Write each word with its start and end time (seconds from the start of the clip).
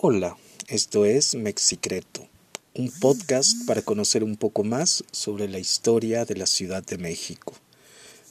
Hola, 0.00 0.36
esto 0.68 1.04
es 1.06 1.34
Mexicreto, 1.34 2.24
un 2.76 2.88
podcast 3.00 3.66
para 3.66 3.82
conocer 3.82 4.22
un 4.22 4.36
poco 4.36 4.62
más 4.62 5.02
sobre 5.10 5.48
la 5.48 5.58
historia 5.58 6.24
de 6.24 6.36
la 6.36 6.46
Ciudad 6.46 6.86
de 6.86 6.98
México. 6.98 7.54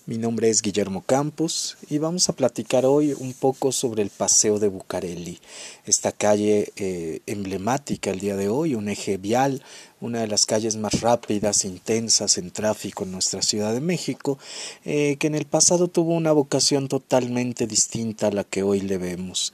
Mi 0.08 0.18
nombre 0.18 0.50
es 0.50 0.62
Guillermo 0.62 1.04
Campos 1.06 1.76
y 1.90 1.98
vamos 1.98 2.30
a 2.30 2.34
platicar 2.34 2.86
hoy 2.86 3.12
un 3.20 3.34
poco 3.34 3.74
sobre 3.74 4.04
el 4.04 4.10
Paseo 4.10 4.58
de 4.58 4.70
Bucareli, 4.70 5.38
esta 5.86 6.14
calle 6.14 6.72
eh, 6.78 7.20
emblemática 7.26 8.12
el 8.12 8.22
día 8.22 8.38
de 8.38 8.48
hoy, 8.48 8.74
un 8.74 8.88
eje 8.88 9.18
vial, 9.18 9.62
una 10.00 10.22
de 10.22 10.28
las 10.28 10.46
calles 10.46 10.78
más 10.78 11.02
rápidas, 11.02 11.66
intensas 11.66 12.38
en 12.38 12.52
tráfico 12.52 13.04
en 13.04 13.12
nuestra 13.12 13.42
Ciudad 13.42 13.74
de 13.74 13.82
México, 13.82 14.40
eh, 14.86 15.18
que 15.20 15.28
en 15.28 15.36
el 15.36 15.44
pasado 15.44 15.90
tuvo 15.90 16.14
una 16.14 16.32
vocación 16.32 16.88
totalmente 16.88 17.68
distinta 17.68 18.28
a 18.28 18.32
la 18.32 18.46
que 18.46 18.64
hoy 18.64 18.80
le 18.80 18.98
vemos. 18.98 19.52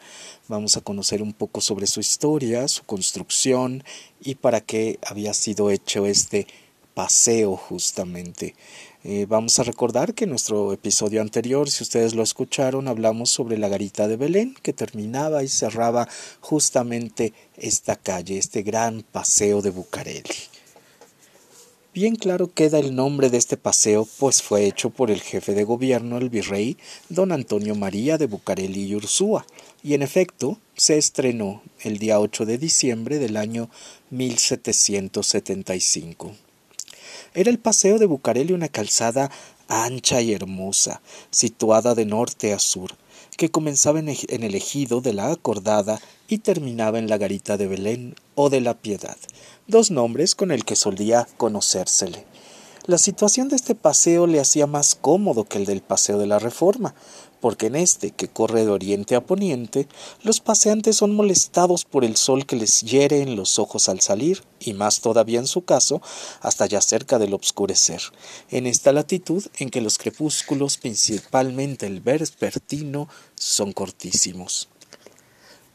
Vamos 0.50 0.78
a 0.78 0.82
conocer 0.82 1.24
un 1.24 1.34
poco 1.34 1.62
sobre 1.62 1.88
su 1.88 2.00
historia, 2.00 2.68
su 2.68 2.84
construcción 2.84 3.84
y 4.22 4.36
para 4.36 4.62
qué 4.62 5.00
había 5.02 5.34
sido 5.34 5.72
hecho 5.72 6.06
este 6.06 6.46
paseo 6.94 7.58
justamente. 7.58 8.54
Eh, 9.06 9.26
vamos 9.28 9.60
a 9.60 9.64
recordar 9.64 10.14
que 10.14 10.24
en 10.24 10.30
nuestro 10.30 10.72
episodio 10.72 11.20
anterior, 11.20 11.70
si 11.70 11.84
ustedes 11.84 12.16
lo 12.16 12.24
escucharon, 12.24 12.88
hablamos 12.88 13.30
sobre 13.30 13.58
la 13.58 13.68
garita 13.68 14.08
de 14.08 14.16
Belén, 14.16 14.56
que 14.62 14.72
terminaba 14.72 15.44
y 15.44 15.50
cerraba 15.50 16.08
justamente 16.40 17.34
esta 17.58 17.98
calle, 17.98 18.38
este 18.38 18.64
gran 18.64 19.04
paseo 19.04 19.62
de 19.62 19.72
Bucareli. 19.72 20.24
Bien 21.94 22.16
claro 22.16 22.54
queda 22.54 22.80
el 22.80 22.96
nombre 22.96 23.30
de 23.30 23.36
este 23.38 23.58
paseo, 23.58 24.08
pues 24.20 24.42
fue 24.42 24.68
hecho 24.68 24.90
por 24.90 25.12
el 25.12 25.20
jefe 25.22 25.54
de 25.54 25.66
gobierno, 25.66 26.18
el 26.18 26.30
virrey 26.30 26.78
don 27.10 27.34
Antonio 27.34 27.76
María 27.76 28.18
de 28.18 28.28
Bucareli 28.28 28.86
y 28.86 28.96
Ursúa, 28.96 29.46
y 29.84 29.96
en 29.96 30.02
efecto 30.02 30.60
se 30.78 30.98
estrenó 30.98 31.62
el 31.82 32.00
día 32.00 32.22
8 32.22 32.46
de 32.46 32.58
diciembre 32.58 33.20
del 33.20 33.36
año 33.36 33.70
1775. 34.12 36.53
Era 37.36 37.50
el 37.50 37.58
paseo 37.58 37.98
de 37.98 38.06
Bucareli 38.06 38.54
una 38.54 38.68
calzada 38.68 39.32
ancha 39.68 40.22
y 40.22 40.34
hermosa, 40.34 41.02
situada 41.32 41.96
de 41.96 42.06
norte 42.06 42.54
a 42.54 42.60
sur, 42.60 42.92
que 43.38 43.50
comenzaba 43.50 44.00
en 44.00 44.10
el 44.10 44.56
ejido 44.56 45.02
de 45.02 45.14
la 45.14 45.32
Acordada 45.32 46.00
y 46.28 46.40
terminaba 46.40 47.00
en 47.00 47.10
la 47.10 47.18
garita 47.18 47.58
de 47.58 47.68
Belén 47.68 48.16
o 48.36 48.52
de 48.52 48.62
la 48.62 48.76
Piedad, 48.76 49.18
dos 49.68 49.90
nombres 49.90 50.36
con 50.36 50.52
el 50.52 50.64
que 50.64 50.76
solía 50.76 51.28
conocérsele. 51.38 52.24
La 52.86 53.00
situación 53.00 53.50
de 53.50 53.56
este 53.56 53.74
paseo 53.74 54.28
le 54.28 54.40
hacía 54.40 54.68
más 54.68 54.94
cómodo 54.94 55.46
que 55.46 55.58
el 55.58 55.66
del 55.66 55.82
paseo 55.82 56.20
de 56.20 56.28
la 56.28 56.38
Reforma, 56.38 56.94
porque 57.44 57.68
en 57.68 57.76
este, 57.76 58.12
que 58.12 58.30
corre 58.30 58.64
de 58.64 58.72
oriente 58.72 59.18
a 59.18 59.26
poniente, 59.26 59.90
los 60.22 60.40
paseantes 60.40 60.96
son 60.96 61.14
molestados 61.14 61.84
por 61.84 62.06
el 62.06 62.16
sol 62.16 62.46
que 62.46 62.56
les 62.56 62.84
hiere 62.84 63.22
en 63.22 63.36
los 63.36 63.60
ojos 63.60 63.90
al 63.90 64.00
salir, 64.00 64.46
y 64.62 64.72
más 64.74 65.02
todavía 65.02 65.40
en 65.40 65.48
su 65.48 65.66
caso, 65.66 66.02
hasta 66.40 66.68
ya 66.68 66.80
cerca 66.80 67.20
del 67.20 67.34
obscurecer, 67.34 68.02
en 68.50 68.66
esta 68.66 68.94
latitud 68.94 69.44
en 69.58 69.70
que 69.70 69.82
los 69.82 69.98
crepúsculos, 69.98 70.78
principalmente 70.78 71.86
el 71.86 72.00
vespertino, 72.00 73.10
son 73.36 73.74
cortísimos. 73.74 74.70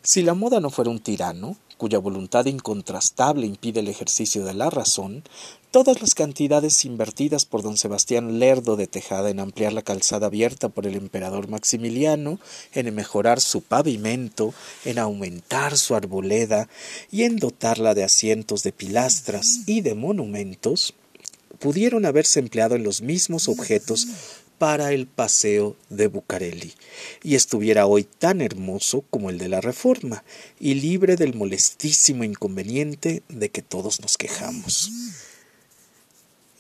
Si 0.03 0.23
la 0.23 0.33
moda 0.33 0.61
no 0.61 0.71
fuera 0.71 0.91
un 0.91 1.01
tirano, 1.01 1.59
cuya 1.79 1.99
voluntad 1.99 2.45
incontrastable 2.45 3.47
impide 3.47 3.81
el 3.81 3.89
ejercicio 3.89 4.45
de 4.45 4.53
la 4.53 4.69
razón, 4.69 5.23
todas 5.71 6.03
las 6.03 6.15
cantidades 6.15 6.85
invertidas 6.85 7.47
por 7.47 7.63
don 7.63 7.79
Sebastián 7.79 8.39
Lerdo 8.39 8.77
de 8.77 8.87
Tejada 8.87 9.31
en 9.31 9.41
ampliar 9.41 9.73
la 9.73 9.83
calzada 9.83 10.27
abierta 10.27 10.69
por 10.69 10.87
el 10.87 10.97
emperador 10.97 11.49
Maximiliano, 11.49 12.41
en 12.75 12.95
mejorar 12.95 13.41
su 13.41 13.63
pavimento, 13.63 14.53
en 14.85 14.99
aumentar 14.99 15.79
su 15.79 15.95
arboleda 15.95 16.69
y 17.11 17.23
en 17.23 17.37
dotarla 17.37 17.95
de 17.95 18.05
asientos 18.05 18.63
de 18.63 18.73
pilastras 18.73 19.61
y 19.67 19.81
de 19.81 19.95
monumentos, 19.95 20.95
pudieron 21.61 22.07
haberse 22.07 22.41
empleado 22.41 22.75
en 22.75 22.83
los 22.83 23.03
mismos 23.03 23.49
objetos 23.49 24.07
para 24.59 24.93
el 24.93 25.07
paseo 25.07 25.77
de 25.89 26.09
Bucareli, 26.09 26.75
y 27.23 27.37
estuviera 27.37 27.87
hoy 27.87 28.05
tan 28.05 28.41
hermoso 28.41 29.05
como 29.11 29.31
el 29.31 29.39
de 29.39 29.49
la 29.49 29.61
Reforma, 29.61 30.25
y 30.61 30.75
libre 30.75 31.17
del 31.17 31.35
molestísimo 31.35 32.25
inconveniente 32.25 33.23
de 33.29 33.49
que 33.51 33.63
todos 33.63 34.01
nos 34.01 34.17
quejamos. 34.17 34.91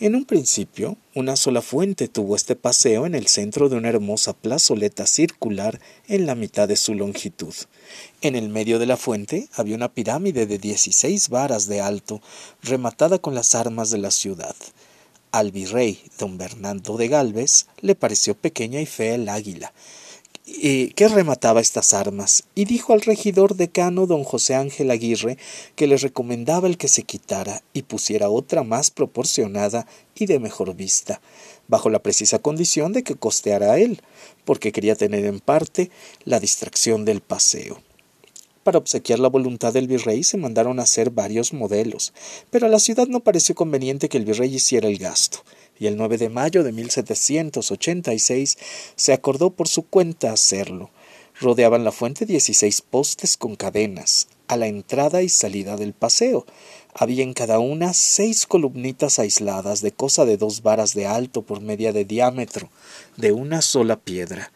En 0.00 0.14
un 0.14 0.26
principio, 0.26 0.96
una 1.16 1.34
sola 1.34 1.60
fuente 1.60 2.06
tuvo 2.06 2.36
este 2.36 2.54
paseo 2.54 3.04
en 3.04 3.16
el 3.16 3.26
centro 3.26 3.68
de 3.68 3.74
una 3.74 3.88
hermosa 3.88 4.32
plazoleta 4.32 5.08
circular 5.08 5.80
en 6.06 6.24
la 6.24 6.36
mitad 6.36 6.68
de 6.68 6.76
su 6.76 6.94
longitud. 6.94 7.52
En 8.20 8.36
el 8.36 8.48
medio 8.48 8.78
de 8.78 8.86
la 8.86 8.96
fuente 8.96 9.48
había 9.54 9.74
una 9.74 9.92
pirámide 9.92 10.46
de 10.46 10.58
dieciséis 10.58 11.30
varas 11.30 11.66
de 11.66 11.80
alto, 11.80 12.22
rematada 12.62 13.18
con 13.18 13.34
las 13.34 13.56
armas 13.56 13.90
de 13.90 13.98
la 13.98 14.12
ciudad. 14.12 14.54
Al 15.30 15.52
virrey 15.52 16.00
don 16.18 16.38
Bernardo 16.38 16.96
de 16.96 17.08
Galvez 17.08 17.66
le 17.82 17.94
pareció 17.94 18.34
pequeña 18.34 18.80
y 18.80 18.86
fea 18.86 19.14
el 19.14 19.28
águila, 19.28 19.74
que 20.46 21.08
remataba 21.10 21.60
estas 21.60 21.92
armas, 21.92 22.44
y 22.54 22.64
dijo 22.64 22.94
al 22.94 23.02
regidor 23.02 23.54
decano 23.54 24.06
don 24.06 24.24
José 24.24 24.54
Ángel 24.54 24.90
Aguirre 24.90 25.36
que 25.76 25.86
le 25.86 25.98
recomendaba 25.98 26.66
el 26.66 26.78
que 26.78 26.88
se 26.88 27.02
quitara 27.02 27.62
y 27.74 27.82
pusiera 27.82 28.30
otra 28.30 28.62
más 28.62 28.90
proporcionada 28.90 29.86
y 30.14 30.24
de 30.24 30.38
mejor 30.38 30.74
vista, 30.74 31.20
bajo 31.68 31.90
la 31.90 32.02
precisa 32.02 32.38
condición 32.38 32.94
de 32.94 33.02
que 33.02 33.14
costeara 33.14 33.72
a 33.72 33.78
él, 33.78 34.00
porque 34.46 34.72
quería 34.72 34.96
tener 34.96 35.26
en 35.26 35.40
parte 35.40 35.90
la 36.24 36.40
distracción 36.40 37.04
del 37.04 37.20
paseo. 37.20 37.82
Para 38.68 38.80
obsequiar 38.80 39.18
la 39.18 39.30
voluntad 39.30 39.72
del 39.72 39.88
virrey 39.88 40.22
se 40.22 40.36
mandaron 40.36 40.78
a 40.78 40.82
hacer 40.82 41.08
varios 41.08 41.54
modelos, 41.54 42.12
pero 42.50 42.66
a 42.66 42.68
la 42.68 42.78
ciudad 42.78 43.06
no 43.06 43.20
pareció 43.20 43.54
conveniente 43.54 44.10
que 44.10 44.18
el 44.18 44.26
virrey 44.26 44.54
hiciera 44.54 44.88
el 44.88 44.98
gasto, 44.98 45.38
y 45.78 45.86
el 45.86 45.96
9 45.96 46.18
de 46.18 46.28
mayo 46.28 46.62
de 46.62 46.72
1786 46.72 48.58
se 48.94 49.12
acordó 49.14 49.48
por 49.48 49.68
su 49.68 49.84
cuenta 49.84 50.32
hacerlo. 50.32 50.90
Rodeaban 51.40 51.82
la 51.82 51.92
fuente 51.92 52.26
dieciséis 52.26 52.82
postes 52.82 53.38
con 53.38 53.56
cadenas, 53.56 54.28
a 54.48 54.58
la 54.58 54.66
entrada 54.66 55.22
y 55.22 55.30
salida 55.30 55.78
del 55.78 55.94
paseo. 55.94 56.44
Había 56.92 57.22
en 57.22 57.32
cada 57.32 57.60
una 57.60 57.94
seis 57.94 58.44
columnitas 58.44 59.18
aisladas 59.18 59.80
de 59.80 59.92
cosa 59.92 60.26
de 60.26 60.36
dos 60.36 60.60
varas 60.60 60.92
de 60.92 61.06
alto 61.06 61.40
por 61.40 61.62
media 61.62 61.94
de 61.94 62.04
diámetro, 62.04 62.68
de 63.16 63.32
una 63.32 63.62
sola 63.62 63.96
piedra 63.96 64.52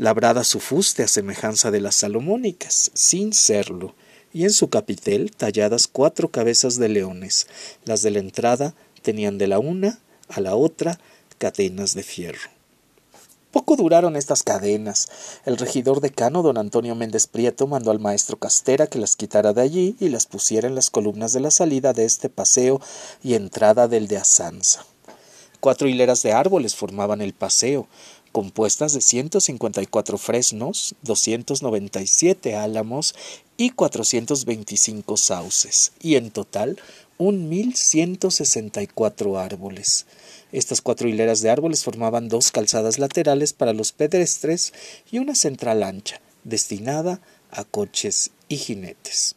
labrada 0.00 0.44
su 0.44 0.60
fuste 0.60 1.02
a 1.02 1.08
semejanza 1.08 1.70
de 1.70 1.82
las 1.82 1.94
salomónicas, 1.94 2.90
sin 2.94 3.34
serlo, 3.34 3.94
y 4.32 4.44
en 4.44 4.50
su 4.50 4.70
capitel 4.70 5.30
talladas 5.36 5.88
cuatro 5.88 6.30
cabezas 6.30 6.78
de 6.78 6.88
leones. 6.88 7.46
Las 7.84 8.00
de 8.00 8.10
la 8.10 8.20
entrada 8.20 8.74
tenían 9.02 9.36
de 9.36 9.46
la 9.46 9.58
una 9.58 9.98
a 10.30 10.40
la 10.40 10.56
otra 10.56 10.98
cadenas 11.36 11.94
de 11.94 12.02
fierro. 12.02 12.48
Poco 13.50 13.76
duraron 13.76 14.16
estas 14.16 14.42
cadenas. 14.42 15.10
El 15.44 15.58
regidor 15.58 16.00
decano, 16.00 16.40
don 16.40 16.56
Antonio 16.56 16.94
Méndez 16.94 17.26
Prieto, 17.26 17.66
mandó 17.66 17.90
al 17.90 17.98
maestro 17.98 18.38
Castera 18.38 18.86
que 18.86 18.98
las 18.98 19.16
quitara 19.16 19.52
de 19.52 19.60
allí 19.60 19.96
y 20.00 20.08
las 20.08 20.24
pusiera 20.24 20.66
en 20.66 20.76
las 20.76 20.88
columnas 20.88 21.34
de 21.34 21.40
la 21.40 21.50
salida 21.50 21.92
de 21.92 22.06
este 22.06 22.30
paseo 22.30 22.80
y 23.22 23.34
entrada 23.34 23.86
del 23.86 24.08
de 24.08 24.16
Asanza. 24.16 24.82
Cuatro 25.60 25.88
hileras 25.88 26.22
de 26.22 26.32
árboles 26.32 26.74
formaban 26.74 27.20
el 27.20 27.34
paseo, 27.34 27.86
compuestas 28.32 28.92
de 28.92 29.00
154 29.00 30.18
fresnos, 30.18 30.94
297 31.02 32.54
álamos 32.54 33.14
y 33.56 33.70
425 33.70 35.16
sauces, 35.16 35.92
y 36.00 36.16
en 36.16 36.30
total 36.30 36.78
un 37.18 37.48
1164 37.48 39.38
árboles. 39.38 40.06
Estas 40.52 40.80
cuatro 40.80 41.08
hileras 41.08 41.42
de 41.42 41.50
árboles 41.50 41.84
formaban 41.84 42.28
dos 42.28 42.50
calzadas 42.50 42.98
laterales 42.98 43.52
para 43.52 43.72
los 43.72 43.92
pedestres 43.92 44.72
y 45.10 45.18
una 45.18 45.34
central 45.34 45.82
ancha, 45.82 46.20
destinada 46.44 47.20
a 47.50 47.64
coches 47.64 48.30
y 48.48 48.56
jinetes. 48.56 49.36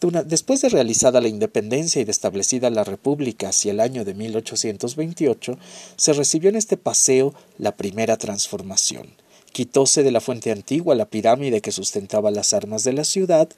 Después 0.00 0.62
de 0.62 0.70
realizada 0.70 1.20
la 1.20 1.28
independencia 1.28 2.00
y 2.00 2.04
de 2.04 2.10
establecida 2.10 2.70
la 2.70 2.84
República 2.84 3.50
hacia 3.50 3.72
el 3.72 3.80
año 3.80 4.06
de 4.06 4.14
1828, 4.14 5.58
se 5.96 6.12
recibió 6.14 6.48
en 6.48 6.56
este 6.56 6.78
paseo 6.78 7.34
la 7.58 7.76
primera 7.76 8.16
transformación. 8.16 9.08
Quitóse 9.52 10.02
de 10.02 10.10
la 10.10 10.22
fuente 10.22 10.52
antigua 10.52 10.94
la 10.94 11.04
pirámide 11.04 11.60
que 11.60 11.72
sustentaba 11.72 12.30
las 12.30 12.54
armas 12.54 12.82
de 12.84 12.94
la 12.94 13.04
ciudad 13.04 13.48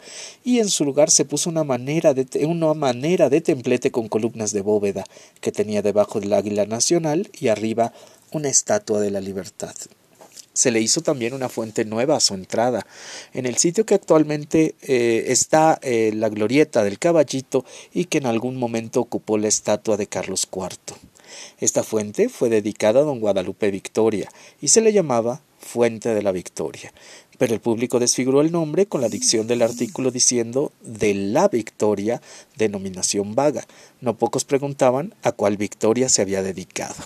y 0.42 0.58
en 0.58 0.68
su 0.68 0.84
lugar 0.84 1.10
se 1.10 1.24
puso 1.24 1.48
una 1.48 1.64
manera 1.64 2.12
de, 2.12 2.26
una 2.46 2.74
manera 2.74 3.28
de 3.28 3.40
templete 3.40 3.92
con 3.92 4.08
columnas 4.08 4.52
de 4.52 4.62
bóveda 4.62 5.04
que 5.40 5.52
tenía 5.52 5.82
debajo 5.82 6.18
del 6.18 6.32
águila 6.32 6.66
nacional 6.66 7.30
y 7.38 7.48
arriba 7.48 7.92
una 8.32 8.48
estatua 8.48 9.00
de 9.00 9.10
la 9.10 9.20
libertad. 9.20 9.74
Se 10.54 10.70
le 10.70 10.80
hizo 10.80 11.00
también 11.00 11.34
una 11.34 11.48
fuente 11.48 11.84
nueva 11.84 12.16
a 12.16 12.20
su 12.20 12.34
entrada, 12.34 12.86
en 13.32 13.46
el 13.46 13.56
sitio 13.56 13.86
que 13.86 13.94
actualmente 13.94 14.74
eh, 14.82 15.24
está 15.28 15.78
eh, 15.82 16.12
la 16.14 16.28
glorieta 16.28 16.84
del 16.84 16.98
caballito 16.98 17.64
y 17.92 18.04
que 18.06 18.18
en 18.18 18.26
algún 18.26 18.56
momento 18.56 19.00
ocupó 19.00 19.38
la 19.38 19.48
estatua 19.48 19.96
de 19.96 20.06
Carlos 20.06 20.48
IV. 20.52 20.96
Esta 21.58 21.82
fuente 21.82 22.28
fue 22.28 22.50
dedicada 22.50 23.00
a 23.00 23.04
don 23.04 23.20
Guadalupe 23.20 23.70
Victoria 23.70 24.30
y 24.60 24.68
se 24.68 24.80
le 24.80 24.92
llamaba 24.92 25.40
Fuente 25.58 26.12
de 26.12 26.22
la 26.22 26.32
Victoria, 26.32 26.92
pero 27.38 27.54
el 27.54 27.60
público 27.60 27.98
desfiguró 28.00 28.40
el 28.40 28.52
nombre 28.52 28.86
con 28.86 29.00
la 29.00 29.08
dicción 29.08 29.46
del 29.46 29.62
artículo 29.62 30.10
diciendo 30.10 30.72
de 30.82 31.14
la 31.14 31.48
victoria, 31.48 32.20
denominación 32.56 33.34
vaga. 33.34 33.64
No 34.00 34.18
pocos 34.18 34.44
preguntaban 34.44 35.14
a 35.22 35.32
cuál 35.32 35.56
victoria 35.56 36.08
se 36.08 36.20
había 36.22 36.42
dedicado. 36.42 36.96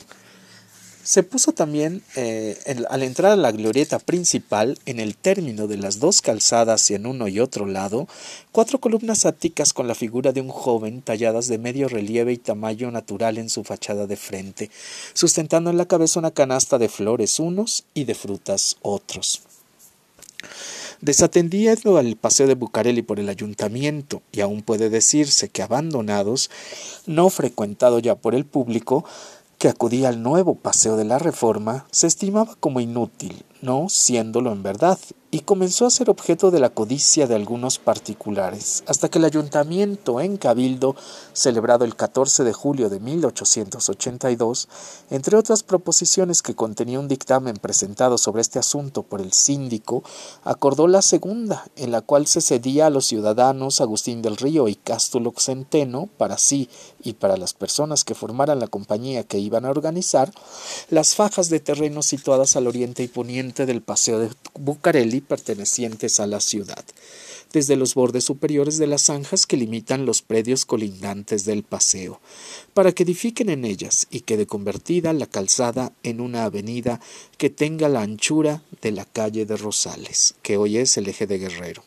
Se 1.07 1.23
puso 1.23 1.53
también, 1.53 2.03
eh, 2.17 2.59
al 2.91 3.05
entrar 3.05 3.31
a 3.31 3.37
la 3.37 3.53
glorieta 3.53 4.01
principal, 4.01 4.77
en 4.87 4.99
el 4.99 5.17
término 5.17 5.69
de 5.69 5.77
las 5.77 6.01
dos 6.01 6.21
calzadas 6.21 6.91
y 6.91 6.95
en 6.95 7.07
uno 7.07 7.29
y 7.29 7.39
otro 7.39 7.65
lado, 7.65 8.09
cuatro 8.51 8.81
columnas 8.81 9.25
áticas 9.25 9.73
con 9.73 9.87
la 9.87 9.95
figura 9.95 10.33
de 10.33 10.41
un 10.41 10.49
joven 10.49 11.03
talladas 11.03 11.47
de 11.47 11.59
medio 11.59 11.89
relieve 11.89 12.33
y 12.33 12.39
tamaño 12.39 12.91
natural 12.91 13.39
en 13.39 13.51
su 13.51 13.63
fachada 13.63 14.09
de 14.09 14.17
frente, 14.17 14.69
sustentando 15.13 15.71
en 15.71 15.77
la 15.77 15.87
cabeza 15.87 16.19
una 16.19 16.33
canasta 16.33 16.77
de 16.77 16.89
flores 16.89 17.39
unos 17.39 17.85
y 17.95 18.03
de 18.03 18.17
frutas 18.17 18.77
otros. 18.83 19.43
Desatendiendo 21.01 21.99
al 21.99 22.17
paseo 22.17 22.49
de 22.49 22.57
Bucareli 22.57 23.03
por 23.03 23.21
el 23.21 23.29
ayuntamiento, 23.29 24.23
y 24.33 24.41
aún 24.41 24.63
puede 24.63 24.91
decirse 24.91 25.51
que 25.51 25.63
abandonados, 25.63 26.51
no 27.07 27.31
frecuentado 27.31 28.01
ya 28.01 28.17
por 28.17 28.35
el 28.35 28.45
público, 28.45 29.05
que 29.59 29.69
acudía 29.69 30.09
al 30.09 30.23
nuevo 30.23 30.57
Paseo 30.57 30.97
de 30.97 31.05
la 31.05 31.19
Reforma 31.19 31.87
se 31.91 32.07
estimaba 32.07 32.55
como 32.61 32.81
inútil, 32.81 33.45
no 33.63 33.89
siéndolo 33.89 34.53
en 34.53 34.63
verdad, 34.63 34.99
y 35.31 35.41
comenzó 35.41 35.87
a 35.87 35.91
ser 35.91 36.09
objeto 36.09 36.51
de 36.51 36.61
la 36.61 36.71
codicia 36.71 37.27
de 37.27 37.35
algunos 37.35 37.79
particulares, 37.79 38.85
hasta 38.87 39.09
que 39.09 39.19
el 39.19 39.25
ayuntamiento 39.25 40.21
en 40.21 40.37
Cabildo, 40.37 40.95
celebrado 41.33 41.85
el 41.85 41.97
14 41.97 42.45
de 42.45 42.53
julio 42.53 42.89
de 42.89 43.01
1882, 43.01 44.69
entre 45.11 45.37
otras 45.37 45.63
proposiciones 45.63 46.43
que 46.43 46.55
contenía 46.55 47.01
un 47.01 47.09
dictamen 47.09 47.57
presentado 47.57 48.19
sobre 48.19 48.43
este 48.43 48.59
asunto 48.59 49.03
por 49.03 49.21
el 49.21 49.33
síndico, 49.33 50.05
acordó 50.45 50.87
la 50.87 51.03
segunda, 51.03 51.67
en 51.75 51.91
la 51.91 52.03
cual 52.03 52.27
se 52.27 52.41
cedía 52.41 52.87
a 52.87 52.91
los 52.91 53.07
ciudadanos 53.07 53.81
Agustín 53.81 54.23
del 54.23 54.37
Río 54.37 54.69
y 54.69 54.77
Cástulo 54.77 55.33
Centeno, 55.37 56.09
para 56.19 56.39
sí 56.39 56.69
y 57.03 57.15
para 57.15 57.37
las 57.37 57.53
personas 57.53 58.05
que 58.05 58.15
formaran 58.15 58.61
la 58.61 58.69
compañía 58.69 59.25
que 59.25 59.39
iban 59.39 59.65
a 59.65 59.71
organizar, 59.71 60.31
las 60.89 61.15
fajas 61.15 61.51
de 61.51 61.61
terreno 61.61 62.03
situadas 62.03 62.55
al 62.57 62.69
oriente 62.69 63.03
y 63.03 63.09
poniente 63.09 63.67
del 63.67 63.83
Paseo 63.83 64.21
de 64.21 64.31
Bucareli 64.55 65.16
pertenecientes 65.21 66.21
a 66.21 66.27
la 66.27 66.41
ciudad, 66.41 66.85
desde 67.53 67.77
los 67.77 67.95
bordes 67.95 68.25
superiores 68.25 68.79
de 68.79 68.87
las 68.87 69.03
zanjas 69.03 69.47
que 69.47 69.57
limitan 69.57 70.07
los 70.07 70.23
predios 70.23 70.65
colindantes 70.65 71.45
del 71.45 71.63
paseo, 71.63 72.21
para 72.75 72.93
que 72.93 73.05
edifiquen 73.05 73.51
en 73.51 73.65
ellas 73.65 74.07
y 74.11 74.21
quede 74.21 74.47
convertida 74.47 75.13
la 75.13 75.27
calzada 75.27 75.93
en 76.03 76.21
una 76.21 76.45
avenida 76.45 77.01
que 77.39 77.51
tenga 77.51 77.89
la 77.89 78.03
anchura 78.03 78.63
de 78.83 78.93
la 78.93 79.05
calle 79.05 79.47
de 79.47 79.57
Rosales, 79.57 80.35
que 80.43 80.57
hoy 80.57 80.79
es 80.79 80.97
el 80.97 81.09
eje 81.09 81.27
de 81.27 81.39
Guerrero. 81.39 81.83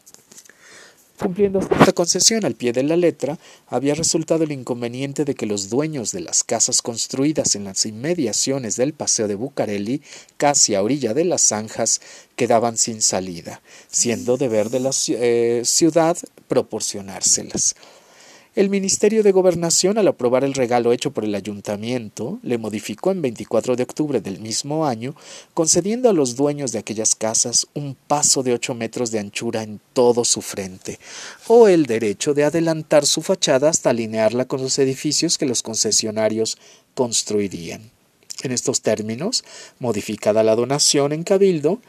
Cumpliendo 1.20 1.60
esta 1.60 1.92
concesión 1.92 2.46
al 2.46 2.56
pie 2.56 2.72
de 2.72 2.82
la 2.82 2.96
letra, 2.96 3.38
había 3.68 3.94
resultado 3.94 4.46
el 4.46 4.54
inconveniente 4.54 5.26
de 5.26 5.36
que 5.36 5.46
los 5.46 5.70
dueños 5.70 6.14
de 6.14 6.22
las 6.22 6.46
casas 6.46 6.82
construidas 6.82 7.56
en 7.56 7.66
las 7.66 7.86
inmediaciones 7.86 8.78
del 8.78 8.94
Paseo 8.94 9.28
de 9.28 9.36
Bucareli, 9.36 10.02
casi 10.38 10.76
a 10.76 10.82
orilla 10.82 11.14
de 11.14 11.26
las 11.26 11.42
zanjas, 11.42 12.00
quedaban 12.38 12.78
sin 12.78 13.02
salida, 13.02 13.62
siendo 13.90 14.38
deber 14.38 14.70
de 14.70 14.80
la 14.80 14.92
eh, 15.10 15.64
ciudad 15.66 16.18
proporcionárselas. 16.48 17.76
El 18.60 18.70
Ministerio 18.70 19.24
de 19.24 19.32
Gobernación, 19.32 19.98
al 19.98 20.10
aprobar 20.10 20.44
el 20.44 20.54
regalo 20.54 20.92
hecho 20.92 21.12
por 21.12 21.24
el 21.24 21.34
ayuntamiento, 21.34 22.40
le 22.44 22.58
modificó 22.58 23.10
en 23.12 23.22
24 23.22 23.78
de 23.78 23.84
octubre 23.84 24.20
del 24.20 24.42
mismo 24.42 24.86
año, 24.86 25.16
concediendo 25.54 26.10
a 26.10 26.14
los 26.14 26.36
dueños 26.36 26.74
de 26.74 26.80
aquellas 26.80 27.16
casas 27.16 27.68
un 27.74 27.96
paso 27.96 28.44
de 28.44 28.52
ocho 28.52 28.76
metros 28.76 29.12
de 29.12 29.20
anchura 29.20 29.64
en 29.64 29.80
todo 29.94 30.26
su 30.26 30.42
frente, 30.42 31.00
o 31.48 31.70
el 31.70 31.86
derecho 31.86 32.34
de 32.34 32.44
adelantar 32.44 33.06
su 33.06 33.22
fachada 33.22 33.70
hasta 33.70 33.92
alinearla 33.92 34.44
con 34.44 34.62
los 34.62 34.78
edificios 34.78 35.38
que 35.38 35.46
los 35.46 35.64
concesionarios 35.64 36.58
construirían. 36.96 37.92
En 38.44 38.52
estos 38.52 38.82
términos, 38.82 39.46
modificada 39.80 40.44
la 40.44 40.58
donación 40.58 41.14
en 41.14 41.24
Cabildo, 41.24 41.80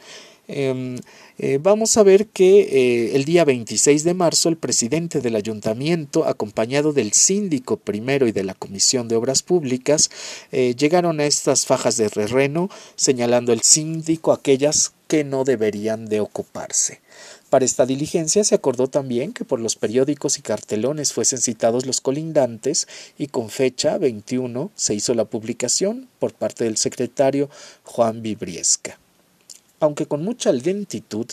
Em, 0.51 0.97
eh, 1.37 1.59
vamos 1.61 1.95
a 1.95 2.03
ver 2.03 2.27
que 2.27 2.59
eh, 2.59 3.15
el 3.15 3.23
día 3.23 3.45
26 3.45 4.03
de 4.03 4.13
marzo 4.13 4.49
el 4.49 4.57
presidente 4.57 5.21
del 5.21 5.37
ayuntamiento, 5.37 6.25
acompañado 6.25 6.91
del 6.91 7.13
síndico 7.13 7.77
primero 7.77 8.27
y 8.27 8.33
de 8.33 8.43
la 8.43 8.53
Comisión 8.53 9.07
de 9.07 9.15
Obras 9.15 9.43
Públicas, 9.43 10.11
eh, 10.51 10.75
llegaron 10.77 11.21
a 11.21 11.25
estas 11.25 11.65
fajas 11.65 11.95
de 11.95 12.09
terreno, 12.09 12.69
señalando 12.95 13.53
el 13.53 13.61
síndico 13.61 14.33
aquellas 14.33 14.91
que 15.07 15.23
no 15.23 15.45
deberían 15.45 16.05
de 16.05 16.19
ocuparse. 16.19 16.99
Para 17.49 17.65
esta 17.65 17.85
diligencia 17.85 18.43
se 18.43 18.55
acordó 18.55 18.87
también 18.87 19.33
que 19.33 19.45
por 19.45 19.59
los 19.59 19.75
periódicos 19.75 20.37
y 20.37 20.41
cartelones 20.41 21.13
fuesen 21.13 21.39
citados 21.39 21.85
los 21.85 22.01
colindantes 22.01 22.87
y 23.17 23.27
con 23.27 23.49
fecha 23.49 23.97
21 23.97 24.71
se 24.75 24.95
hizo 24.95 25.13
la 25.13 25.25
publicación 25.25 26.07
por 26.19 26.33
parte 26.33 26.65
del 26.65 26.77
secretario 26.77 27.49
Juan 27.83 28.21
Vibriesca 28.21 29.00
aunque 29.81 30.05
con 30.05 30.23
mucha 30.23 30.53
lentitud, 30.53 31.25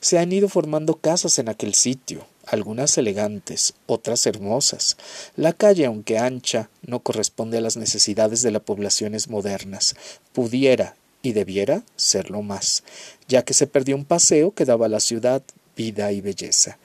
se 0.00 0.18
han 0.18 0.32
ido 0.32 0.48
formando 0.48 0.94
casas 0.94 1.38
en 1.38 1.50
aquel 1.50 1.74
sitio, 1.74 2.26
algunas 2.46 2.96
elegantes, 2.96 3.74
otras 3.86 4.26
hermosas. 4.26 4.96
La 5.36 5.52
calle, 5.52 5.84
aunque 5.84 6.16
ancha, 6.16 6.70
no 6.86 7.00
corresponde 7.00 7.58
a 7.58 7.60
las 7.60 7.76
necesidades 7.76 8.42
de 8.42 8.52
las 8.52 8.62
poblaciones 8.62 9.28
modernas. 9.28 9.96
Pudiera 10.32 10.96
y 11.22 11.32
debiera 11.32 11.82
serlo 11.96 12.42
más, 12.42 12.84
ya 13.26 13.42
que 13.42 13.52
se 13.52 13.66
perdió 13.66 13.96
un 13.96 14.04
paseo 14.04 14.52
que 14.52 14.64
daba 14.64 14.86
a 14.86 14.90
la 14.90 15.00
ciudad 15.00 15.42
vida 15.76 16.12
y 16.12 16.20
belleza. 16.20 16.78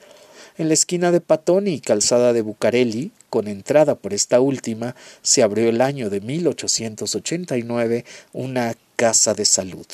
En 0.58 0.68
la 0.68 0.74
esquina 0.74 1.12
de 1.12 1.20
Patoni 1.20 1.74
y 1.74 1.80
calzada 1.80 2.32
de 2.32 2.42
Bucareli, 2.42 3.12
con 3.30 3.48
entrada 3.48 3.94
por 3.94 4.12
esta 4.12 4.40
última, 4.40 4.96
se 5.22 5.42
abrió 5.42 5.68
el 5.68 5.80
año 5.80 6.10
de 6.10 6.20
1889 6.20 8.04
una 8.32 8.74
casa 9.02 9.34
de 9.34 9.44
salud, 9.44 9.84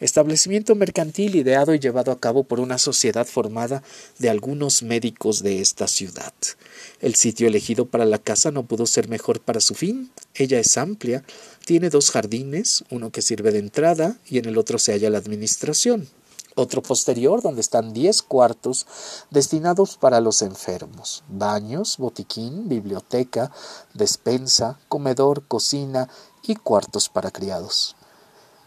establecimiento 0.00 0.74
mercantil 0.74 1.34
ideado 1.34 1.72
y 1.72 1.78
llevado 1.78 2.12
a 2.12 2.20
cabo 2.20 2.44
por 2.44 2.60
una 2.60 2.76
sociedad 2.76 3.26
formada 3.26 3.82
de 4.18 4.28
algunos 4.28 4.82
médicos 4.82 5.42
de 5.42 5.62
esta 5.62 5.88
ciudad. 5.88 6.34
El 7.00 7.14
sitio 7.14 7.48
elegido 7.48 7.86
para 7.86 8.04
la 8.04 8.18
casa 8.18 8.50
no 8.50 8.64
pudo 8.64 8.84
ser 8.84 9.08
mejor 9.08 9.40
para 9.40 9.60
su 9.60 9.74
fin. 9.74 10.10
Ella 10.34 10.58
es 10.58 10.76
amplia, 10.76 11.24
tiene 11.64 11.88
dos 11.88 12.10
jardines, 12.10 12.84
uno 12.90 13.08
que 13.08 13.22
sirve 13.22 13.50
de 13.50 13.60
entrada 13.60 14.18
y 14.28 14.36
en 14.36 14.44
el 14.44 14.58
otro 14.58 14.78
se 14.78 14.92
halla 14.92 15.08
la 15.08 15.16
administración 15.16 16.06
otro 16.54 16.82
posterior 16.82 17.40
donde 17.40 17.62
están 17.62 17.94
diez 17.94 18.20
cuartos 18.20 18.86
destinados 19.30 19.96
para 19.96 20.20
los 20.20 20.42
enfermos, 20.42 21.22
baños, 21.28 21.96
botiquín, 21.96 22.68
biblioteca, 22.68 23.52
despensa, 23.94 24.78
comedor, 24.88 25.46
cocina 25.46 26.10
y 26.42 26.56
cuartos 26.56 27.08
para 27.08 27.30
criados. 27.30 27.96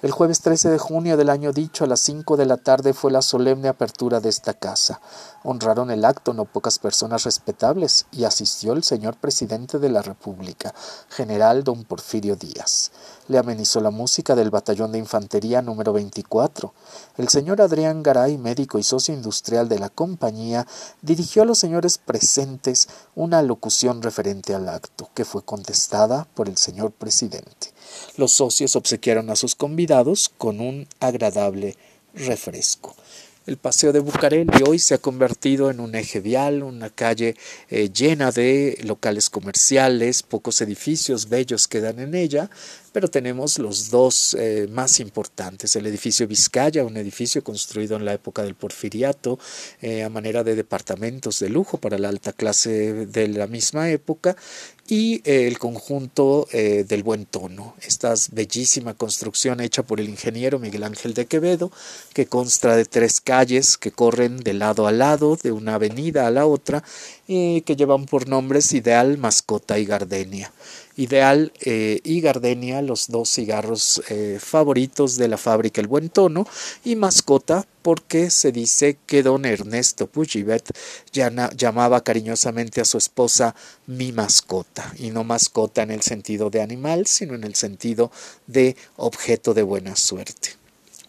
El 0.03 0.11
jueves 0.11 0.41
13 0.41 0.69
de 0.69 0.79
junio 0.79 1.15
del 1.15 1.29
año 1.29 1.53
dicho 1.53 1.85
a 1.85 1.87
las 1.87 2.01
cinco 2.01 2.35
de 2.35 2.45
la 2.45 2.57
tarde 2.57 2.93
fue 2.93 3.09
la 3.09 3.21
solemne 3.21 3.69
apertura 3.69 4.19
de 4.19 4.27
esta 4.27 4.53
casa. 4.53 4.99
Honraron 5.45 5.91
el 5.91 6.03
acto 6.03 6.33
no 6.33 6.43
pocas 6.43 6.77
personas 6.77 7.23
respetables 7.23 8.05
y 8.11 8.25
asistió 8.25 8.73
el 8.73 8.83
señor 8.83 9.15
presidente 9.15 9.79
de 9.79 9.87
la 9.87 10.01
República, 10.01 10.75
general 11.07 11.63
don 11.63 11.85
Porfirio 11.85 12.35
Díaz. 12.35 12.91
Le 13.29 13.37
amenizó 13.37 13.79
la 13.79 13.91
música 13.91 14.35
del 14.35 14.49
batallón 14.49 14.91
de 14.91 14.97
infantería 14.97 15.61
número 15.61 15.93
24. 15.93 16.73
El 17.15 17.29
señor 17.29 17.61
Adrián 17.61 18.03
Garay, 18.03 18.37
médico 18.37 18.79
y 18.79 18.83
socio 18.83 19.13
industrial 19.13 19.69
de 19.69 19.79
la 19.79 19.87
compañía, 19.87 20.67
dirigió 21.01 21.43
a 21.43 21.45
los 21.45 21.59
señores 21.59 21.97
presentes 21.97 22.89
una 23.15 23.41
locución 23.41 24.01
referente 24.01 24.53
al 24.53 24.67
acto, 24.67 25.09
que 25.13 25.23
fue 25.23 25.43
contestada 25.45 26.27
por 26.35 26.49
el 26.49 26.57
señor 26.57 26.91
presidente. 26.91 27.72
Los 28.17 28.31
socios 28.31 28.75
obsequiaron 28.75 29.29
a 29.29 29.35
sus 29.35 29.55
convidados 29.55 30.31
con 30.37 30.59
un 30.59 30.87
agradable 30.99 31.75
refresco. 32.13 32.95
El 33.45 33.57
paseo 33.57 33.91
de 33.91 33.99
Bucareli 33.99 34.63
hoy 34.65 34.79
se 34.79 34.93
ha 34.93 34.99
convertido 34.99 35.69
en 35.69 35.81
un 35.81 35.95
eje 35.95 36.21
vial, 36.21 36.63
una 36.63 36.89
calle 36.89 37.35
eh, 37.69 37.89
llena 37.89 38.31
de 38.31 38.79
locales 38.85 39.29
comerciales, 39.29 40.23
pocos 40.23 40.61
edificios 40.61 41.27
bellos 41.27 41.67
quedan 41.67 41.99
en 41.99 42.15
ella, 42.15 42.49
pero 42.93 43.09
tenemos 43.09 43.59
los 43.59 43.89
dos 43.89 44.33
eh, 44.39 44.67
más 44.71 45.01
importantes. 45.01 45.75
El 45.75 45.85
edificio 45.87 46.25
Vizcaya, 46.25 46.85
un 46.85 46.95
edificio 46.95 47.43
construido 47.43 47.97
en 47.97 48.05
la 48.05 48.13
época 48.13 48.43
del 48.43 48.55
porfiriato 48.55 49.37
eh, 49.81 50.03
a 50.03 50.09
manera 50.09 50.45
de 50.45 50.55
departamentos 50.55 51.39
de 51.39 51.49
lujo 51.49 51.77
para 51.79 51.97
la 51.97 52.07
alta 52.07 52.31
clase 52.31 53.07
de 53.07 53.27
la 53.27 53.47
misma 53.47 53.89
época, 53.89 54.37
y 54.87 55.21
eh, 55.23 55.47
el 55.47 55.59
conjunto 55.59 56.47
del 56.51 57.03
buen 57.03 57.25
tono, 57.25 57.75
esta 57.81 58.13
bellísima 58.31 58.93
construcción 58.93 59.59
hecha 59.59 59.83
por 59.83 59.99
el 59.99 60.09
ingeniero 60.09 60.59
Miguel 60.59 60.83
Ángel 60.83 61.13
de 61.13 61.25
Quevedo, 61.25 61.71
que 62.13 62.27
consta 62.27 62.75
de 62.75 62.85
tres 62.85 63.21
calles 63.21 63.77
que 63.77 63.91
corren 63.91 64.37
de 64.37 64.53
lado 64.53 64.87
a 64.87 64.91
lado, 64.91 65.37
de 65.41 65.51
una 65.51 65.75
avenida 65.75 66.27
a 66.27 66.31
la 66.31 66.45
otra, 66.45 66.83
y 67.27 67.61
que 67.61 67.75
llevan 67.75 68.05
por 68.05 68.27
nombres 68.27 68.73
Ideal, 68.73 69.17
Mascota 69.17 69.79
y 69.79 69.85
Gardenia. 69.85 70.51
Ideal 70.95 71.51
eh, 71.61 71.99
y 72.03 72.21
Gardenia, 72.21 72.81
los 72.81 73.07
dos 73.07 73.29
cigarros 73.29 74.03
eh, 74.09 74.37
favoritos 74.39 75.17
de 75.17 75.27
la 75.27 75.37
fábrica 75.37 75.81
El 75.81 75.87
Buen 75.87 76.09
Tono, 76.09 76.45
y 76.83 76.95
mascota 76.95 77.65
porque 77.81 78.29
se 78.29 78.51
dice 78.51 78.97
que 79.05 79.23
don 79.23 79.45
Ernesto 79.45 80.07
Pujibet 80.07 80.69
llamaba 81.11 82.01
cariñosamente 82.01 82.81
a 82.81 82.85
su 82.85 82.97
esposa 82.97 83.55
mi 83.87 84.11
mascota, 84.11 84.93
y 84.99 85.09
no 85.09 85.23
mascota 85.23 85.81
en 85.81 85.91
el 85.91 86.01
sentido 86.01 86.49
de 86.49 86.61
animal, 86.61 87.07
sino 87.07 87.33
en 87.33 87.43
el 87.43 87.55
sentido 87.55 88.11
de 88.47 88.75
objeto 88.97 89.53
de 89.53 89.63
buena 89.63 89.95
suerte. 89.95 90.62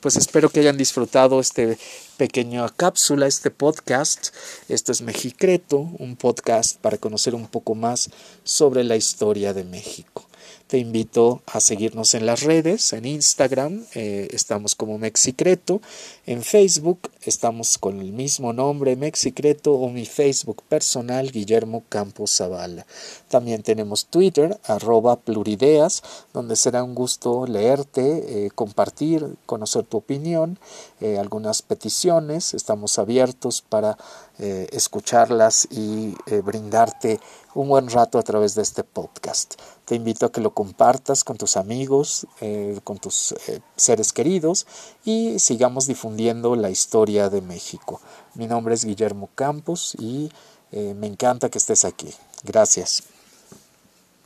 Pues 0.04 0.16
espero 0.16 0.50
que 0.50 0.60
hayan 0.60 0.76
disfrutado 0.76 1.40
este 1.40 1.78
pequeña 2.18 2.68
cápsula, 2.68 3.26
este 3.26 3.50
podcast. 3.50 4.34
Esto 4.68 4.92
es 4.92 5.00
Mexicreto, 5.00 5.78
un 5.98 6.16
podcast 6.16 6.78
para 6.78 6.98
conocer 6.98 7.34
un 7.34 7.46
poco 7.46 7.74
más 7.74 8.10
sobre 8.42 8.84
la 8.84 8.96
historia 8.96 9.54
de 9.54 9.64
México. 9.64 10.23
Te 10.66 10.78
invito 10.78 11.42
a 11.44 11.60
seguirnos 11.60 12.14
en 12.14 12.24
las 12.24 12.42
redes, 12.42 12.94
en 12.94 13.04
Instagram 13.04 13.84
eh, 13.94 14.28
estamos 14.30 14.74
como 14.74 14.96
Mexicreto, 14.96 15.82
en 16.24 16.42
Facebook 16.42 17.10
estamos 17.20 17.76
con 17.76 18.00
el 18.00 18.12
mismo 18.12 18.54
nombre 18.54 18.96
Mexicreto 18.96 19.74
o 19.74 19.90
mi 19.90 20.06
Facebook 20.06 20.62
personal 20.62 21.30
Guillermo 21.30 21.84
Campos 21.90 22.36
Zavala. 22.36 22.86
También 23.28 23.62
tenemos 23.62 24.06
Twitter 24.06 24.58
arroba 24.64 25.16
plurideas, 25.16 26.02
donde 26.32 26.56
será 26.56 26.82
un 26.82 26.94
gusto 26.94 27.46
leerte, 27.46 28.46
eh, 28.46 28.50
compartir, 28.54 29.36
conocer 29.44 29.84
tu 29.84 29.98
opinión, 29.98 30.58
eh, 31.02 31.18
algunas 31.18 31.60
peticiones. 31.60 32.54
Estamos 32.54 32.98
abiertos 32.98 33.60
para 33.60 33.98
escucharlas 34.36 35.68
y 35.70 36.12
brindarte 36.42 37.20
un 37.54 37.68
buen 37.68 37.88
rato 37.88 38.18
a 38.18 38.22
través 38.24 38.56
de 38.56 38.62
este 38.62 38.82
podcast. 38.82 39.54
Te 39.84 39.94
invito 39.94 40.26
a 40.26 40.32
que 40.32 40.40
lo 40.40 40.54
compartas 40.54 41.24
con 41.24 41.36
tus 41.36 41.56
amigos, 41.56 42.26
eh, 42.40 42.80
con 42.84 42.98
tus 42.98 43.32
eh, 43.48 43.60
seres 43.76 44.12
queridos 44.12 44.66
y 45.04 45.38
sigamos 45.38 45.86
difundiendo 45.86 46.56
la 46.56 46.70
historia 46.70 47.28
de 47.28 47.42
México. 47.42 48.00
Mi 48.34 48.46
nombre 48.46 48.74
es 48.74 48.84
Guillermo 48.84 49.28
Campos 49.34 49.94
y 49.98 50.30
eh, 50.72 50.94
me 50.94 51.06
encanta 51.06 51.50
que 51.50 51.58
estés 51.58 51.84
aquí. 51.84 52.08
Gracias. 52.44 53.13